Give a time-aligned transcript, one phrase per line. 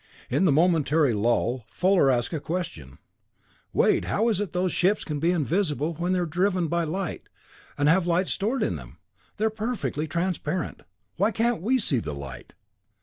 [0.31, 2.97] In the momentary lull, Fuller asked a question.
[3.71, 6.85] "Wade, how is it that those ships can be invisible when they are driven by
[6.85, 7.29] light,
[7.77, 8.97] and have the light stored in them?
[9.37, 10.81] They're perfectly transparent.
[11.17, 12.53] Why can't we see the light?"